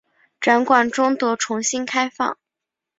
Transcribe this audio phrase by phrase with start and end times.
[0.39, 2.39] 展馆终得重新开放。